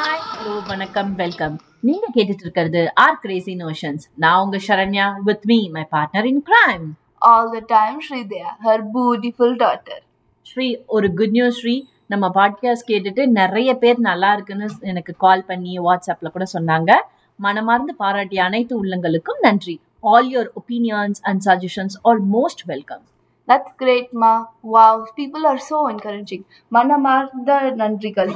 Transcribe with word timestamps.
Hi 0.00 0.20
hello 0.34 0.66
வணக்கம் 0.66 1.14
welcome 1.14 1.60
நீங்க 1.80 2.06
கேட்டுட்டு 2.14 2.42
இருக்கிறது 2.42 2.94
ஆர் 2.94 3.18
கிரேசி 3.18 3.56
நோஷன்ஸ் 3.56 4.04
நான் 4.14 4.42
உங்க 4.42 4.56
Saranya 4.68 5.14
with 5.24 5.44
me 5.44 5.68
my 5.68 5.86
partner 5.90 6.24
in 6.24 6.44
crime 6.46 6.84
all 7.18 7.52
the 7.54 7.60
time 7.60 7.98
Shridaya, 8.00 8.50
her 8.64 8.78
beautiful 8.94 9.56
daughter. 9.56 9.98
Shri 10.42 10.82
ஒரு 10.86 11.14
குட் 11.14 11.30
நியூஸ் 11.30 11.56
ஸ்ரீ 11.56 11.88
நம்ம 12.06 12.30
பாட்காஸ்ட் 12.34 12.86
கேட்டுட்டு 12.86 13.26
நிறைய 13.26 13.74
பேர் 13.74 13.98
நல்லா 13.98 14.32
இருக்குன்னு 14.32 14.68
எனக்கு 14.80 15.14
கால் 15.18 15.44
பண்ணி 15.44 15.78
வாட்ஸ்அப்ல 15.78 16.30
கூட 16.32 16.46
சொன்னாங்க. 16.52 16.90
மனமார்ந்து 17.36 17.94
பாராட்டிய 17.98 18.38
அனைத்து 18.38 18.84
உள்ளங்களுக்கும் 18.84 19.40
நன்றி. 19.40 19.80
All 20.00 20.36
your 20.36 20.50
opinions 20.62 21.20
and 21.22 21.42
suggestions 21.44 21.98
all 22.02 22.22
most 22.32 22.64
welcome 22.64 23.02
That's 23.48 23.70
great, 23.76 24.08
Ma. 24.12 24.44
Wow, 24.72 25.04
people 25.16 25.44
are 25.44 25.58
so 25.58 25.90
encouraging. 25.90 26.42
மனமார்ந்த 26.68 27.74
நன்றிகள். 27.76 28.32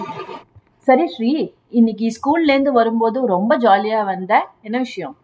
சரி 0.86 1.06
ஸ்ரீ 1.06 1.52
இன்னைக்கு 1.70 2.06
ஸ்கூல்ல 2.16 2.50
இருந்து 2.50 2.72
வரும்போது 2.72 3.26
ரொம்ப 3.26 3.58
ஜாலியா 3.58 4.04
வந்த 4.04 4.48
என்ன 4.62 4.78
விஷயம்? 4.78 5.16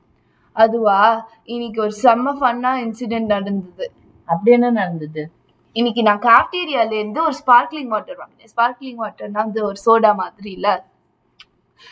அதுவா? 0.52 1.26
இன்னைக்கு 1.44 1.80
ஒரு 1.80 1.90
செம்ம 2.02 2.32
ஃபன்னா 2.40 2.70
இன்சிடென்ட் 2.84 3.26
நடந்தது. 3.26 3.92
அப்படி 4.24 4.50
என்ன 4.50 4.70
நடந்தது? 4.70 5.30
இன்னைக்கு 5.72 6.02
நான் 6.02 6.18
இருந்து 6.50 7.22
ஒரு 7.22 7.34
ஸ்பார்க்லிங் 7.46 7.86
வாட்டர் 7.86 8.16
வாங்கினேன். 8.16 8.50
ஸ்பார்க்லிங் 8.56 9.00
வாட்டர்னா 9.02 9.40
வந்து 9.44 9.64
ஒரு 9.64 9.76
சோடா 9.86 10.14
மாதிரி 10.14 10.50
இல்ல. 10.50 10.88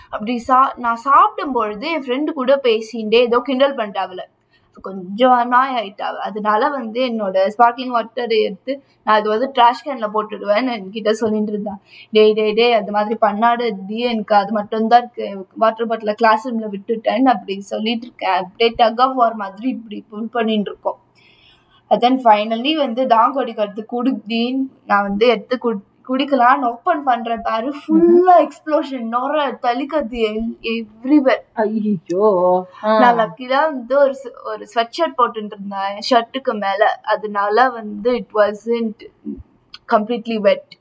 அப்படி 0.08 0.38
சா 0.38 0.72
நான் 0.76 0.96
சாப்பிடும் 0.96 1.52
பொழுது 1.52 1.90
என் 1.90 2.02
ஃப்ரெண்டு 2.02 2.30
கூட 2.30 2.60
பேசிண்டே 2.62 3.20
ஏதோ 3.20 3.38
கிண்டல் 3.44 3.76
பண்ணிட்டாவில 3.76 4.24
கொஞ்சம் 4.80 5.34
அநாய் 5.42 5.74
ஆயிட்டா. 5.80 6.08
அதனால 6.28 6.68
வந்து 6.68 7.00
என்னோட 7.08 7.36
ஸ்பார்க்லிங் 7.54 7.92
வாட்டர் 7.96 8.34
எடுத்து 8.46 8.72
நான் 9.04 9.18
அது 9.18 9.28
வந்து 9.28 9.48
ட்ராஷ் 9.56 9.84
கேனில் 9.86 10.12
போட்டுடுவேன்னு 10.14 10.74
என்கிட்ட 10.76 11.10
சொல்லிட்டு 11.22 11.52
இருந்தான் 11.52 11.80
டேய் 12.16 12.32
டேய் 12.38 12.52
டே 12.52 12.66
அது 12.78 12.92
மாதிரி 12.96 13.16
பண்ணாடடி 13.26 13.98
எனக்கு 14.12 14.36
அது 14.36 14.52
மட்டும்தான் 14.52 15.02
இருக்கு. 15.02 15.26
வாட்டர் 15.56 15.90
பாட்டில 15.90 16.14
கிளாஸ் 16.14 16.46
ரூமில் 16.48 16.72
விட்டுட்டேன்னு 16.74 17.32
அப்படி 17.34 17.60
சொல்லிட்டு 17.72 18.06
இருக்கேன். 18.06 18.38
அப்படியே 18.42 18.70
டக் 18.76 19.02
ஆஃப் 19.06 19.16
வார் 19.16 19.36
மாதிரி 19.44 19.68
இப்படி 19.76 20.04
புல் 20.08 20.34
பண்ணிட்டு 20.38 20.70
இருக்கோம். 20.72 20.98
தென் 21.90 22.20
ஃபைனலி 22.24 22.72
வந்து 22.76 23.02
தாங்கொடிக்கிறது 23.06 23.82
குடின்னு 23.92 24.64
நான் 24.86 25.06
வந்து 25.08 25.26
எடுத்து 25.34 25.58
குடி 25.58 25.78
குடிக்கலாம்னு 26.08 26.68
ஓப்பன் 26.72 27.02
பண்றேன் 27.08 27.44
பாரு. 27.48 27.68
ஃபுல்லா 27.80 28.34
எக்ஸ்ப்ளோஷன் 28.44 29.06
நொற 29.14 29.44
தலிக்கது 29.64 30.22
எவ்ரிவேர் 30.74 31.42
ஐயோ 31.64 32.28
நான் 33.00 33.18
லக்கிலா 33.20 33.60
வந்து 33.72 33.94
ஒரு 34.04 34.14
ஒரு 34.50 34.62
ஸ்வெட் 34.72 34.96
ஷர்ட் 34.98 35.18
போட்டுட்டு 35.20 35.54
இருந்தேன் 35.56 35.98
ஷர்ட்டுக்கு 36.10 36.54
மேல. 36.64 36.90
அதனால 37.14 37.68
வந்து 37.78 38.10
it 38.20 38.34
wasn't 38.40 39.04
completely 39.94 40.38
wet 40.48 40.72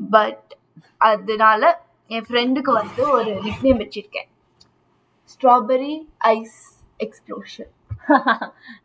but 0.00 0.48
அதனால 1.10 1.62
என் 2.16 2.26
ஃப்ரெண்டுக்கு 2.28 2.72
வந்து 2.82 3.02
ஒரு 3.16 3.32
நிக்னேம் 3.46 3.80
வச்சிருக்கேன். 3.82 4.28
ஸ்ட்ராபெரி 5.32 5.94
ஐஸ் 6.34 6.58
எக்ஸ்ப்ளோஷன் 7.04 7.72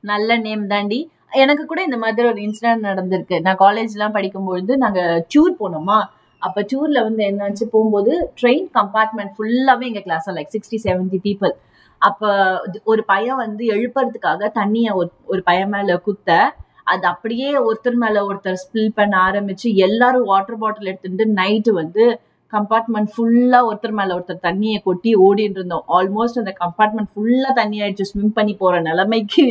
நல்ல 0.09 0.37
நேம் 0.45 0.65
தாண்டி. 0.71 0.99
எனக்கு 1.31 1.65
கூட 1.65 1.83
இந்த 1.83 1.97
மாதிரி 1.97 2.27
ஒரு 2.27 2.41
இன்சிடென்ட் 2.41 2.85
நடந்திருக்கு. 2.85 3.41
நான் 3.41 3.57
காலேஜ்லாம் 3.57 4.15
படிக்கும்பொழுது 4.17 4.75
நாங்கள் 4.75 5.25
டூர் 5.35 5.55
போனோமா? 5.59 6.03
அப்போ 6.39 6.61
டூரில் 6.61 7.01
வந்து 7.01 7.25
என்னாச்சு? 7.25 7.63
போகும்போது 7.71 8.31
ட்ரெயின் 8.41 8.69
கம்பார்ட்மெண்ட் 8.73 9.31
ஃபுல்லாகவே 9.37 9.85
எங்கள் 9.85 10.01
class 10.01 10.29
like 10.29 10.47
sixty 10.53 10.77
seventy 10.83 11.17
people 11.23 11.51
அப்போ 11.97 12.29
இது- 12.71 12.83
ஒரு 12.83 13.03
பையன் 13.05 13.35
வந்து 13.35 13.65
எழுப்புறதுக்காக 13.67 14.49
தண்ணியை 14.55 14.93
ஒரு 14.93 15.11
ஒரு 15.25 15.43
பையன் 15.43 15.69
மேலே 15.69 15.95
குத்த 15.95 16.55
அது 16.83 17.07
அப்படியே 17.07 17.53
ஒருத்தர் 17.57 17.93
மேலே 17.93 18.19
ஒருத்தர் 18.19 18.53
ஸ்பில் 18.53 18.89
பண்ண 18.95 19.17
ஆரம்பிச்சு 19.31 19.75
எல்லாரும் 19.75 20.23
வாட்டர் 20.23 20.57
பாட்டில் 20.57 20.87
எடுத்துட்டு 20.87 21.25
நைட்டு 21.25 21.69
வந்து 21.69 22.19
கம்பார்ட்மெண்ட் 22.57 23.09
ஃபுல்லா 23.15 23.59
ஒருத்தர் 23.69 23.95
மேல 23.99 24.15
ஒருத்தர் 24.17 24.45
தண்ணியை 24.47 24.77
கொட்டி 24.87 25.11
ஓடிட்டு 25.25 25.59
இருந்தோம். 25.59 25.85
ஆல்மோஸ்ட் 25.97 26.39
அந்த 26.41 26.53
கம்பார்ட்மெண்ட் 26.63 27.11
ஃபுல்லா 27.13 27.51
தண்ணி 27.59 27.77
ஆயிடுச்சு. 27.83 28.09
ஸ்விம் 28.11 28.35
பண்ணி 28.37 28.55
போற 28.61 28.81
நிலைமைக்கு. 28.89 29.45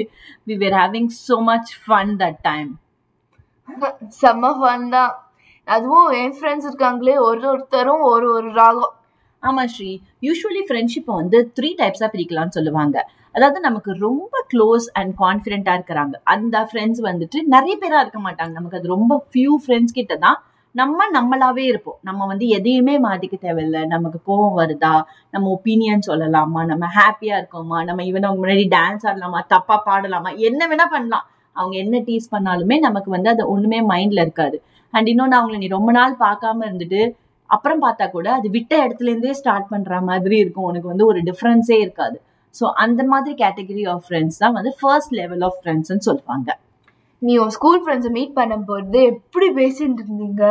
We 0.48 0.56
were 0.64 0.78
having 0.82 1.10
so 1.26 1.38
much 1.50 1.72
fun 1.84 2.14
that 2.22 2.40
time 2.48 2.70
செம்ம 4.22 4.48
ஃபன் 4.60 4.88
தான். 4.96 5.12
அதுவும் 5.66 6.08
என் 6.22 6.34
ஃப்ரெண்ட்ஸ் 6.38 6.66
இருக்காங்களே 6.70 7.16
ஒரு 7.26 7.42
ஒருத்தரும் 7.52 8.02
ஒரு 8.12 8.26
ஒரு 8.38 8.48
ராகம். 8.60 8.94
ஆமா 9.42 9.62
ஸ்ரீ. 9.74 9.90
யூஸ்வலி 10.26 10.62
ஃப்ரெண்ட்ஷிப்பை 10.68 11.12
வந்து 11.20 11.38
த்ரீ 11.56 11.70
டைப்ஸா 11.80 12.08
பிரிக்கலாம்னு 12.14 12.56
சொல்லுவாங்க. 12.56 12.96
அதாவது 13.36 13.58
நமக்கு 13.66 13.90
ரொம்ப 14.06 14.34
க்ளோஸ் 14.52 14.86
அண்ட் 14.98 15.12
கான்ஃபிடென்ட்டா 15.22 15.72
இருக்கிறாங்க. 15.78 16.14
அந்த 16.34 16.56
ஃப்ரெண்ட்ஸ் 16.70 17.02
வந்துட்டு 17.08 17.38
நிறைய 17.54 17.74
பேரா 17.82 18.00
இருக்க 18.04 18.20
மாட்டாங்க. 18.26 18.52
நமக்கு 18.58 18.78
அது 18.80 18.94
ரொம்ப 18.96 19.14
ஃபியூ 19.30 19.54
ஃப்ரெண்ட்ஸ் 19.64 19.96
கிட்ட 19.98 20.16
தான் 20.26 20.38
நம்ம 20.74 21.04
நம்மளாவே 21.10 21.64
இருப்போம். 21.66 21.98
நம்ம 22.02 22.26
வந்து 22.26 22.48
எதையுமே 22.48 22.98
மாத்திக்க 22.98 23.38
தேவையில்லை. 23.38 23.86
நமக்கு 23.86 24.18
கோவம் 24.26 24.56
வருதா? 24.58 25.02
நம்ம 25.30 25.50
ஒப்பீனியன் 25.50 26.02
சொல்லலாமா? 26.06 26.64
நம்ம 26.64 26.86
ஹாப்பியா 26.96 27.34
இருக்கோமா? 27.40 27.84
நம்ம 27.84 28.02
ஈவன் 28.02 28.26
அவங்க 28.28 28.40
முன்னாடி 28.44 28.64
டான்ஸ் 28.68 29.04
ஆடலாமா? 29.06 29.40
தப்பா 29.46 29.82
பாடலாமா? 29.86 30.30
என்ன 30.38 30.68
வேணா 30.68 30.86
பண்ணலாம். 30.90 31.26
அவங்க 31.56 31.76
என்ன 31.76 31.98
டீஸ் 31.98 32.26
பண்ணாலுமே 32.30 32.78
நமக்கு 32.78 33.10
வந்து 33.10 33.28
அது 33.28 33.48
ஒண்ணுமே 33.48 33.80
மைண்ட்ல 33.82 34.20
இருக்காது. 34.20 34.56
அண்ட் 34.92 35.08
இன்னொன்று 35.08 35.38
அவங்கள 35.38 35.58
நீ 35.58 35.66
ரொம்ப 35.66 35.92
நாள் 35.92 36.16
பார்க்காம 36.18 36.64
இருந்துட்டு 36.68 37.02
அப்புறம் 37.50 37.82
பார்த்தா 37.82 38.10
கூட 38.10 38.32
அது 38.32 38.50
விட்ட 38.50 38.74
இடத்துல 38.86 39.10
இருந்தே 39.10 39.32
ஸ்டார்ட் 39.32 39.68
பண்ற 39.68 40.00
மாதிரி 40.00 40.38
இருக்கும். 40.38 40.64
உனக்கு 40.64 40.88
வந்து 40.88 41.06
ஒரு 41.06 41.20
டிஃப்ரென்ஸே 41.20 41.78
இருக்காது. 41.80 42.16
ஸோ 42.54 42.66
அந்த 42.84 43.02
மாதிரி 43.04 43.34
கேட்டகரி 43.44 43.84
ஆஃப் 43.88 44.04
ஃப்ரெண்ட்ஸ் 44.08 44.38
தான் 44.38 44.52
வந்து 44.52 44.72
ஃபர்ஸ்ட் 44.80 45.12
லெவல் 45.12 45.40
ஆஃப் 45.40 45.58
ஃப்ரெண்ட்ஸ்னு 45.62 46.04
சொல்லுவாங்க. 46.08 46.50
நீ 47.26 47.34
உன் 47.42 47.54
ஸ்கூல் 47.56 47.80
ஃப்ரெண்ட்ஸை 47.82 48.10
மீட் 48.16 48.34
பண்ணும்போது 48.38 49.00
எப்படி 49.12 49.46
பேசிட்டு 49.58 50.02
இருந்தீங்க 50.04 50.44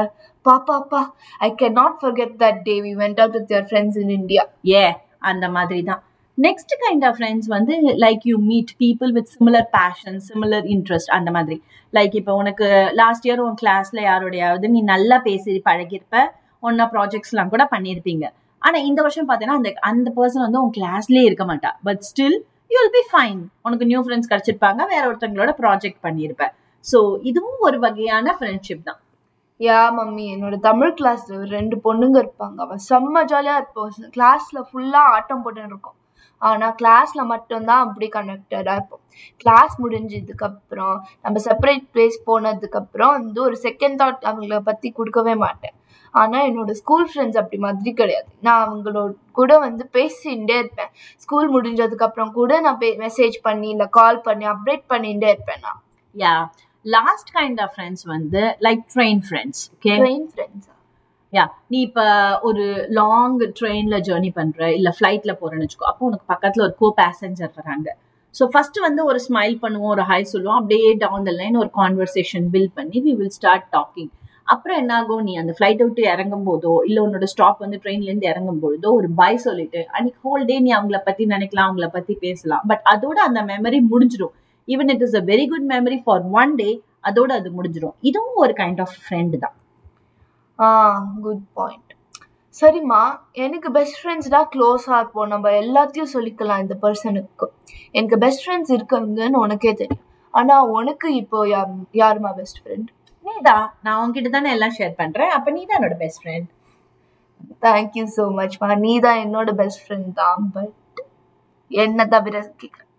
பாப்பாப்பா 0.46 1.02
I 1.48 1.50
can 1.60 1.78
not 1.82 2.00
forget 2.02 2.34
that 2.44 2.62
day 2.70 2.76
we 2.86 2.94
went 3.02 3.20
out 3.22 3.36
with 3.38 3.52
your 3.54 3.68
friends 3.70 4.00
in 4.04 4.16
India 4.20 4.44
ஏ 4.72 4.84
அந்த 5.32 5.48
மாதிரி 5.58 5.82
தான் 5.90 6.02
நெக்ஸ்ட் 6.38 6.74
கைண்ட் 6.84 7.04
ஆஃப் 7.08 7.18
ஃப்ரெண்ட்ஸ் 7.18 7.50
வந்து 7.56 7.74
like 8.04 8.24
you 8.30 8.36
meet 8.48 8.72
people 8.84 9.12
with 9.18 9.30
similar 9.34 9.68
passion 9.76 10.18
similar 10.30 10.66
interest 10.76 11.12
அந்த 11.18 11.32
மாதிரி. 11.36 11.58
லைக் 11.94 12.16
இப்போ 12.20 12.34
உனக்கு 12.42 12.68
லாஸ்ட் 13.02 13.26
இயர் 13.28 13.44
உன் 13.46 13.60
கிளாஸ்ல 13.62 14.00
யாரோடையாவது 14.08 14.72
நீ 14.76 14.82
நல்லா 14.94 15.20
பேசி 15.28 15.60
பழகிருப்ப 15.68 16.16
ஒன்னா 16.64 16.88
ப்ராஜெக்ட்ஸ்லாம் 16.96 17.54
கூட 17.54 17.64
பண்ணியிருப்பீங்க. 17.76 18.26
ஆனால் 18.62 18.86
இந்த 18.90 19.00
வருஷம் 19.06 19.28
பார்த்தீங்கன்னா 19.30 19.60
அந்த 19.62 19.72
அந்த 19.92 20.10
பர்சன் 20.18 20.46
வந்து 20.48 20.62
உன் 20.64 20.76
கிளாஸ்லேயே 20.80 21.28
இருக்க 21.30 21.46
மாட்டா. 21.52 21.72
But 21.88 22.04
still 22.10 22.38
you 22.72 22.78
will 22.82 22.96
be 22.98 23.06
fine 23.14 23.40
உனக்கு 23.68 23.88
நியூ 23.92 24.02
ஃப்ரெண்ட்ஸ் 24.06 24.32
கிடச்சிருப்பாங்க 24.34 24.82
வேற 24.94 25.04
ஒருத்தங்களோட 25.12 25.54
ப்ராஜெக்ட் 25.62 26.02
பண்ணியிருப்பேன் 26.08 26.54
ஸோ 26.92 27.00
இதுவும் 27.30 27.64
ஒரு 27.68 27.78
வகையான 27.86 28.36
ஃப்ரெண்ட்ஷிப் 28.38 28.88
தான். 28.90 29.00
யா 29.60 29.82
மம்மி 29.98 30.24
என்னோட 30.36 30.56
தமிழ் 30.70 30.96
கிளாஸ்ல 31.00 31.34
ஒரு 31.42 31.50
ரெண்டு 31.58 31.76
பொண்ணுங்க 31.86 32.18
இருப்பாங்க. 32.24 32.58
அவன் 32.66 32.82
செம்ம 32.90 33.26
ஜாலியா 33.32 33.56
இருப்போம் 33.60 33.92
கிளாஸ்ல 34.16 34.62
ஃபுல்லா 34.70 35.02
ஆட்டம் 35.18 35.44
போட்டுன்னு 35.44 35.72
இருக்கும். 35.74 35.98
ஆனா 36.42 36.68
கிளாஸ்ல 36.80 37.22
மட்டும்தான் 37.32 37.84
அப்படி 37.86 38.08
கனெக்டடா 38.16 38.74
இருப்போம். 38.78 39.04
கிளாஸ் 39.42 39.74
முடிஞ்சதுக்கு 39.84 40.46
அப்புறம் 40.50 40.96
நம்ம 41.26 41.40
செப்பரேட் 41.46 41.86
பிளேஸ் 41.94 42.18
போனதுக்கு 42.30 42.80
அப்புறம் 42.82 43.14
வந்து 43.18 43.40
ஒரு 43.48 43.58
செகண்ட் 43.68 44.00
தாட் 44.02 44.28
அவங்கள 44.32 44.58
பத்தி 44.70 44.90
கொடுக்கவே 44.98 45.36
மாட்டேன். 45.46 45.76
ஆனா 46.16 46.40
என்னோட 46.48 46.72
ஸ்கூல் 46.82 47.08
ஃப்ரெண்ட்ஸ் 47.12 47.40
அப்படி 47.42 47.60
மாதிரி 47.66 47.94
கிடையாது. 48.02 48.28
நான் 48.48 48.64
அவங்களோட 48.66 49.12
கூட 49.40 49.52
வந்து 49.68 49.86
பேசிகிட்டே 49.98 50.58
இருப்பேன். 50.64 50.92
ஸ்கூல் 51.24 51.48
முடிஞ்சதுக்கு 51.56 52.08
அப்புறம் 52.08 52.34
கூட 52.40 52.60
நான் 52.66 52.82
மெசேஜ் 53.06 53.38
பண்ணி 53.48 53.70
இல்ல 53.76 53.88
கால் 54.00 54.20
பண்ணி 54.28 54.48
அப்டேட் 54.54 54.86
பண்ணிட்டே 54.94 55.32
இருப்பேன் 55.36 55.64
நான். 55.68 55.80
Yeah 56.16 56.36
last 56.86 57.30
kind 57.38 57.62
of 57.62 57.74
friends 57.76 58.06
வந்து 58.06 58.42
like 58.62 58.82
train 58.96 59.22
friends 59.28 59.62
okay 59.76 59.94
train 59.98 60.28
ஃப்ரெண்ட்ஸா 60.34 60.72
யா 61.34 61.44
நீ 61.70 61.82
இப்ப 61.82 62.02
ஒரு 62.42 62.64
லாங் 62.92 63.38
ட்ரெயின்ல 63.60 63.98
ஜேர்னி 64.00 64.32
பண்ற 64.32 64.72
இல்ல 64.74 64.90
ஃபிளைட்ல 64.98 65.32
போறேன்னு 65.40 65.66
வச்சுக்கோ 65.66 65.88
அப்போ 65.92 66.06
உனக்கு 66.06 66.26
பக்கத்துல 66.34 66.62
ஒரு 66.62 66.76
கோ 66.80 66.88
பேசஞ்சர் 66.98 67.54
வராங்க. 67.56 67.88
ஸோ 68.36 68.44
ஃபர்ஸ்ட் 68.54 68.78
வந்து 68.80 69.02
ஒரு 69.06 69.20
ஸ்மைல் 69.20 69.56
பண்ணுவோம் 69.64 69.94
ஒரு 69.96 70.02
ஹாய் 70.02 70.32
சொல்லுவோம் 70.34 70.60
அப்படியே 70.60 70.94
டவுன் 70.96 71.24
த 71.24 71.32
லைன் 71.32 71.58
ஒரு 71.58 71.72
கான்வர்சேஷன் 71.76 72.46
பில்ட் 72.54 72.76
பண்ணி 72.76 73.00
வி 73.08 73.14
வில் 73.16 73.30
ஸ்டார்ட் 73.30 73.68
டாக்கிங் 73.74 74.12
அப்புறம் 74.44 74.78
என்ன 74.78 74.94
ஆகும்? 74.96 75.24
நீ 75.24 75.34
அந்த 75.36 75.54
ஃபிளைட்டை 75.58 75.84
விட்டு 75.84 76.02
இறங்கும் 76.14 76.46
போதோ 76.48 76.74
இல்ல 76.86 76.98
உன்னோட 77.02 77.24
ஸ்டாப் 77.24 77.60
வந்து 77.60 77.78
ட்ரெயின்ல 77.84 78.10
இருந்து 78.10 78.28
இறங்கும் 78.28 78.62
பொழுதோ 78.64 78.90
ஒரு 78.92 79.10
பை 79.16 79.34
சொல்லிட்டு 79.38 79.82
அன்னைக்கு 79.92 80.20
ஹோல் 80.28 80.46
டே 80.46 80.60
நீ 80.60 80.72
அவங்கள 80.74 80.98
பத்தி 81.04 81.26
நினைக்கலாம் 81.26 81.68
அவங்கள 81.70 81.88
பத்தி 81.90 82.14
பேசலாம். 82.26 82.64
பட் 82.68 82.84
அதோட 82.94 83.18
அந்த 83.28 83.42
மெமரி 83.52 83.80
முடிஞ்சிடும் 83.92 84.34
even 84.68 84.92
it 84.96 85.04
is 85.08 85.18
a 85.22 85.24
very 85.32 85.46
good 85.54 85.68
memory 85.74 86.00
for 86.06 86.24
one 86.42 86.54
day 86.62 86.70
அதோட 87.10 87.32
அது 87.40 87.50
முடிஞ்சிடும் 87.58 87.96
இதுவும் 88.10 88.40
ஒரு 88.44 88.54
கைண்ட் 88.62 88.82
ஆஃப் 88.86 88.96
ஃப்ரெண்ட் 89.04 89.36
தான். 89.44 89.56
குட் 91.26 91.46
பாயிண்ட் 91.60 91.92
சரிம்மா 92.56 93.02
எனக்கு 93.44 93.70
பெஸ்ட் 93.78 94.00
ஃப்ரெண்ட்ஸ் 94.00 94.32
தான் 94.34 94.50
க்ளோஸாக 94.54 94.98
இருப்போம். 95.02 95.30
நம்ம 95.34 95.52
எல்லாத்தையும் 95.62 96.12
சொல்லிக்கலாம் 96.16 96.62
இந்த 96.64 96.76
பர்சனுக்கு 96.84 97.48
எனக்கு 97.98 98.18
பெஸ்ட் 98.24 98.44
ஃப்ரெண்ட்ஸ் 98.44 98.74
இருக்காங்கன்னு 98.78 99.42
உனக்கே 99.46 99.74
தெரியும். 99.80 100.04
ஆனால் 100.40 100.70
உனக்கு 100.78 101.08
இப்போ 101.22 101.40
யார் 101.54 101.72
யாருமா 102.02 102.32
பெஸ்ட் 102.42 102.60
ஃப்ரெண்ட் 102.62 102.90
நீதா. 103.26 103.56
நான் 103.86 104.00
உன்கிட்ட 104.04 104.30
தானே 104.36 104.52
எல்லாம் 104.56 104.76
ஷேர் 104.78 104.94
பண்றேன். 105.02 105.34
அப்ப 105.38 105.52
நீ 105.56 105.62
தான் 105.70 105.80
என்னோட 105.80 105.98
best 106.04 106.22
friend 106.24 106.50
thank you 107.66 108.06
so 108.16 108.24
மச்மா 108.40 108.70
நீ 108.86 108.94
தான் 109.08 109.22
என்னோட 109.26 109.52
பெஸ்ட் 109.62 109.84
ஃப்ரெண்ட் 109.84 110.10
தான். 110.22 110.42
பட் 110.56 111.02
என்ன 111.72 112.06
தவிர 112.16 112.36
கேட்குறேன் 112.62 112.90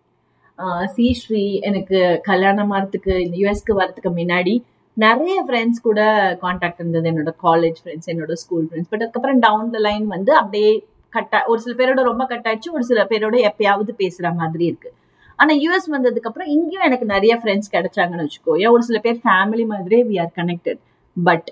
சி 0.94 1.06
ஸ்ரீ 1.12 1.42
எனக்கு 1.68 1.98
கல்யாணம் 2.22 2.72
ஆகிறதுக்கு 2.72 3.14
இந்த 3.24 3.36
யூஎஸ்க்கு 3.42 3.78
வரதுக்கு 3.80 4.10
முன்னாடி 4.18 4.54
நிறைய 4.96 5.36
ஃப்ரெண்ட்ஸ் 5.46 5.80
கூட 5.82 6.00
காண்டாக்ட் 6.40 6.80
இருந்தது. 6.80 7.08
என்னோட 7.10 7.32
காலேஜ் 7.42 7.78
ஃப்ரெண்ட்ஸ் 7.82 8.10
என்னோட 8.12 8.32
ஸ்கூல் 8.42 8.66
ஃப்ரெண்ட்ஸ் 8.68 8.90
பட் 8.90 9.02
அதுக்கப்புறம் 9.02 9.38
டவுன் 9.38 9.70
த 9.70 9.78
லைன் 9.78 10.06
வந்து 10.06 10.32
அப்படியே 10.34 10.70
கட் 11.08 11.34
ஒரு 11.46 11.60
சில 11.64 11.74
பேரோட 11.80 12.02
ரொம்ப 12.02 12.24
கட் 12.26 12.46
ஆயிடுச்சு 12.50 12.70
ஒரு 12.72 12.84
சில 12.84 13.00
பேரோட 13.10 13.36
எப்பயாவது 13.50 13.92
பேசுற 14.02 14.34
மாதிரி 14.34 14.64
இருக்கு. 14.64 14.90
ஆனா 15.38 15.52
யூஎஸ் 15.54 15.88
வந்ததுக்கு 15.94 16.30
அப்புறம் 16.30 16.48
இங்கேயும் 16.48 16.86
எனக்கு 16.88 17.06
நிறைய 17.06 17.34
ஃப்ரெண்ட்ஸ் 17.42 17.72
கிடைச்சாங்கன்னு 17.72 18.26
வச்சுக்கோ. 18.26 18.54
ஏன் 18.62 18.72
ஒரு 18.76 18.82
சில 18.82 18.98
பேர் 18.98 19.20
ஃபேமிலி 19.24 19.66
மாதிரியே 19.66 20.02
வி 20.04 20.16
ஆர் 20.20 20.32
கனெக்டட் 20.36 20.80
பட் 21.16 21.48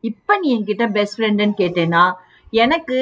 இப்ப 0.00 0.38
நீ 0.38 0.48
என்கிட்ட 0.58 0.84
பெஸ்ட் 0.92 1.16
ஃப்ரெண்டுன்னு 1.18 1.56
கேட்டேன்னா 1.58 2.04
எனக்கு 2.52 2.98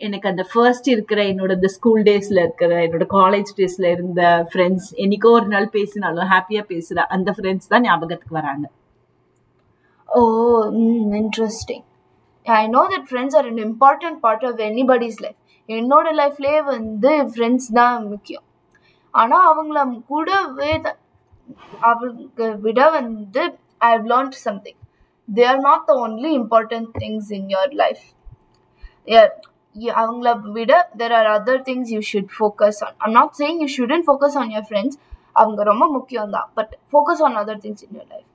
எனக்கு 0.00 0.26
அந்த 0.30 0.44
ஃபர்ஸ்ட் 0.50 0.88
இருக்கிற 0.92 1.20
என்னோட 1.30 1.52
இந்த 1.58 1.68
ஸ்கூல் 1.74 2.02
டேஸ்ல 2.08 2.38
இருக்கிற 2.44 2.72
என்னோட 2.86 3.04
காலேஜ் 3.18 3.50
டேஸ்ல 3.58 3.86
இருந்த 3.94 4.22
ஃப்ரெண்ட்ஸ் 4.52 4.88
என்னைக்கோ 5.02 5.30
ஒரு 5.38 5.48
நாள் 5.54 5.68
பேசினாலும் 5.76 6.30
ஹாப்பியா 6.32 6.62
பேசுற 6.72 7.04
அந்த 7.16 7.30
ஃப்ரெண்ட்ஸ் 7.36 7.70
தான் 7.72 7.84
ஞாபகத்துக்கு 7.88 8.38
வராங்க. 8.40 8.64
ஓ 10.08 10.22
interesting 11.20 11.84
I 12.46 12.62
know 12.76 12.82
that 12.94 13.06
friends 13.10 13.36
are 13.40 13.48
an 13.52 13.60
important 13.68 14.18
part 14.24 14.46
of 14.48 14.62
anybody's 14.70 15.20
life 15.24 15.38
என்னோட 15.68 16.08
லைஃப்லேயே 16.20 16.62
வந்து 16.74 17.12
ஃப்ரெண்ட்ஸ் 17.34 17.68
தான் 17.78 17.96
முக்கியம். 18.12 18.46
ஆனால் 19.14 19.46
அவங்கள 19.52 19.78
கூடவே 20.10 20.72
அவங்க 21.90 22.48
விட 22.66 22.80
வந்து 22.98 23.42
I 23.86 23.90
have 23.94 24.08
learned 24.12 24.36
something 24.48 24.78
they 25.28 25.44
are 25.52 25.62
not 25.68 25.86
the 25.90 25.94
only 26.04 26.32
important 26.40 26.90
things 27.02 27.30
in 27.38 27.48
your 27.54 27.74
life 27.82 28.04
அவங்கள 29.96 30.32
விட 30.56 30.72
there 30.96 31.14
are 31.20 31.28
other 31.28 31.62
things 31.68 31.92
you 31.94 32.00
should 32.10 32.32
focus 32.36 32.80
on 32.86 32.96
I'm 32.98 33.16
not 33.20 33.34
saying 33.40 33.60
you 33.62 33.68
shouldn't 33.76 34.04
focus 34.08 34.36
on 34.36 34.50
your 34.50 34.68
friends 34.70 34.98
அவங்க 35.32 35.62
ரொம்ப 35.62 35.84
முக்கியம் 35.88 36.32
தான் 36.36 36.48
but 36.54 36.72
focus 36.90 37.22
on 37.22 37.36
other 37.42 37.60
things 37.60 37.84
in 37.86 37.96
your 37.98 38.08
life 38.14 38.28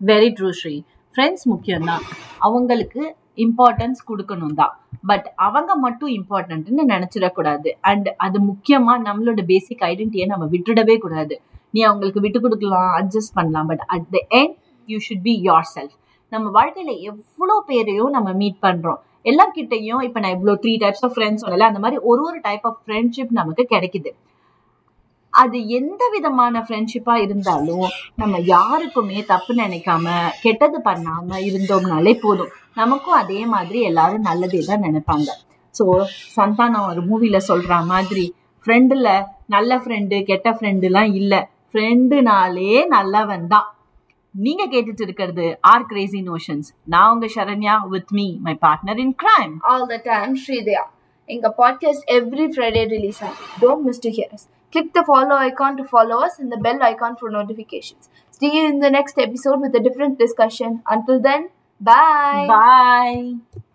very 0.00 0.30
true 0.38 0.50
Shri 0.52 0.74
friends 1.14 1.46
முக்கியம்தான் 1.48 2.04
அவங்களுக்கு 2.38 3.02
importance 3.38 4.00
கொடுக்கணும் 4.08 4.54
தான் 4.54 4.74
பட் 5.10 5.26
அவங்க 5.36 5.72
மட்டும் 5.76 6.12
இம்பார்ட்டன்ட்னு 6.18 6.84
நினச்சிடக்கூடாது. 6.92 7.68
அண்ட் 7.80 8.08
அது 8.16 8.38
முக்கியமாக 8.40 9.04
நம்மளோட 9.08 9.42
பேசிக் 9.44 9.84
ஐடென்டிட்டியை 9.90 10.26
நம்ம 10.26 10.46
விட்டுடவே 10.46 10.96
கூடாது. 10.98 11.34
நீ 11.70 11.80
அவங்களுக்கு 11.82 12.20
விட்டு 12.20 12.38
கொடுக்கலாம் 12.40 12.90
அட்ஜஸ்ட் 13.00 13.34
பண்ணலாம். 13.34 13.68
But 13.72 13.84
at 13.86 14.08
the 14.10 14.20
end 14.40 14.56
you 14.88 14.98
should 15.08 15.24
be 15.28 15.34
yourself 15.76 15.96
நம்ம 16.32 16.46
வாழ்க்கையில் 16.50 16.94
எவ்வளோ 17.10 17.54
பேரையும் 17.68 18.10
நம்ம 18.10 18.32
மீட் 18.32 18.58
பண்ணுறோம் 18.62 19.00
எல்லார்கிட்டையும் 19.30 20.02
இப்போ 20.06 20.18
நான் 20.22 20.34
இவ்வளோ 20.36 20.54
த்ரீ 20.62 20.72
டைப்ஸ் 20.82 21.04
ஆஃப் 21.06 21.14
ஃப்ரெண்ட்ஸ் 21.16 21.44
சொல்லல 21.44 21.68
அந்த 21.70 21.80
மாதிரி 21.84 21.98
ஒரு 22.10 22.22
ஒரு 22.28 22.38
டைப் 22.46 22.66
ஆஃப் 22.70 22.80
ஃப்ரெண்ட்ஷிப் 22.84 23.32
நமக்கு 23.40 23.64
கிடைக்குது. 23.74 24.10
அது 25.32 25.58
எந்த 25.78 26.02
விதமான 26.14 26.60
ஃப்ரெண்ட்ஷிப்பா 26.66 27.14
இருந்தாலும் 27.24 27.86
நம்ம 28.20 28.38
யாருக்குமே 28.54 29.18
தப்பு 29.32 29.52
நினைக்காம 29.62 30.06
கெட்டது 30.44 30.78
பண்ணாம 30.88 31.38
இருந்தோம்னாலே 31.48 32.14
போதும். 32.24 32.52
நமக்கும் 32.80 33.18
அதே 33.22 33.40
மாதிரி 33.54 33.78
எல்லாரும் 33.90 34.26
நல்லதே 34.30 34.60
தான் 34.70 34.84
நினைப்பாங்க. 34.86 35.28
ஸோ 35.74 35.84
சந்தானம் 36.36 36.88
ஒரு 36.90 37.02
மூவில 37.10 37.38
சொல்ற 37.50 37.72
மாதிரி 37.92 38.26
ஃப்ரெண்டுல 38.64 39.08
நல்ல 39.54 39.72
ஃப்ரெண்டு 39.82 40.16
கெட்ட 40.30 40.48
ஃப்ரெண்டுலாம் 40.56 41.10
இல்லை. 41.20 41.40
ஃப்ரெண்டுனாலே 41.70 42.72
நல்லவன் 42.96 43.46
தான். 43.52 43.66
நீங்க 44.35 44.63
கேட்டுட்டு 44.65 45.01
இருக்கிறது 45.01 45.45
ஆர் 45.71 45.85
கிரேசி 45.85 46.21
நோஷன்ஸ் 46.21 46.69
நான் 46.93 47.11
உங்க 47.13 47.27
Saranya 47.35 47.75
with 47.89 48.11
me 48.11 48.25
my 48.47 48.55
partner 48.65 49.01
in 49.05 49.15
crime 49.23 49.53
all 49.71 49.85
the 49.93 49.99
time, 50.11 50.33
Sridhya. 50.45 50.83
எங்க 51.29 51.49
podcast 51.61 52.01
every 52.17 52.47
Friday 52.55 52.85
release 52.95 53.19
ஆகும். 53.27 53.43
Don't 53.63 53.83
miss 53.87 53.99
to 54.05 54.11
hear 54.17 54.29
us. 54.37 54.43
Click 54.73 54.89
the 54.93 55.03
follow 55.03 55.37
icon 55.49 55.73
to 55.79 55.83
follow 55.83 56.17
us 56.27 56.35
and 56.39 56.49
the 56.51 56.57
bell 56.57 56.79
icon 56.91 57.15
for 57.15 57.29
notifications. 57.29 58.03
See 58.39 58.51
you 58.55 58.63
in 58.71 58.79
the 58.79 58.89
next 58.89 59.19
episode 59.27 59.59
with 59.65 59.75
a 59.75 59.83
different 59.87 60.17
discussion. 60.17 60.71
Until 60.95 61.19
then, 61.29 61.43
bye. 61.81 62.45
Bye 62.55 63.66